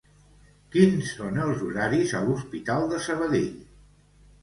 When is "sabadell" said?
3.11-3.57